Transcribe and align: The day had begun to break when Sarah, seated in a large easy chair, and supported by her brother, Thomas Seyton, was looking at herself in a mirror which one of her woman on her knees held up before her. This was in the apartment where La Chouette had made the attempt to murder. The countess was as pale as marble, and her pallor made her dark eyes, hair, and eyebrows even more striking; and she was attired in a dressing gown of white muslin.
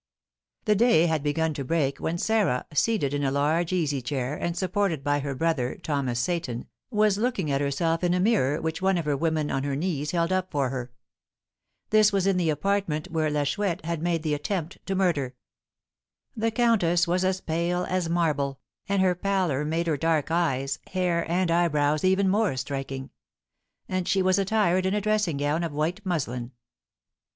The 0.65 0.73
day 0.73 1.05
had 1.05 1.21
begun 1.21 1.53
to 1.53 1.63
break 1.63 1.99
when 1.99 2.17
Sarah, 2.17 2.65
seated 2.73 3.13
in 3.13 3.23
a 3.23 3.29
large 3.29 3.71
easy 3.71 4.01
chair, 4.01 4.35
and 4.35 4.57
supported 4.57 5.03
by 5.03 5.19
her 5.19 5.35
brother, 5.35 5.75
Thomas 5.75 6.19
Seyton, 6.19 6.65
was 6.89 7.19
looking 7.19 7.51
at 7.51 7.61
herself 7.61 8.03
in 8.03 8.15
a 8.15 8.19
mirror 8.19 8.59
which 8.59 8.81
one 8.81 8.97
of 8.97 9.05
her 9.05 9.15
woman 9.15 9.51
on 9.51 9.61
her 9.61 9.75
knees 9.75 10.09
held 10.09 10.31
up 10.31 10.49
before 10.49 10.69
her. 10.69 10.91
This 11.91 12.11
was 12.11 12.25
in 12.25 12.37
the 12.37 12.49
apartment 12.49 13.11
where 13.11 13.29
La 13.29 13.43
Chouette 13.43 13.85
had 13.85 14.01
made 14.01 14.23
the 14.23 14.33
attempt 14.33 14.83
to 14.87 14.95
murder. 14.95 15.35
The 16.35 16.49
countess 16.49 17.07
was 17.07 17.23
as 17.23 17.39
pale 17.39 17.85
as 17.87 18.09
marble, 18.09 18.59
and 18.89 19.03
her 19.03 19.13
pallor 19.13 19.63
made 19.63 19.85
her 19.85 19.97
dark 19.97 20.31
eyes, 20.31 20.79
hair, 20.93 21.29
and 21.29 21.51
eyebrows 21.51 22.03
even 22.03 22.27
more 22.27 22.57
striking; 22.57 23.11
and 23.87 24.07
she 24.07 24.23
was 24.23 24.39
attired 24.39 24.87
in 24.87 24.95
a 24.95 25.01
dressing 25.01 25.37
gown 25.37 25.63
of 25.63 25.71
white 25.71 26.03
muslin. 26.03 26.53